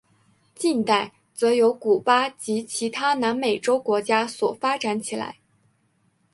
[0.55, 5.37] 近代则由古巴及其他南美洲国家所发展起来。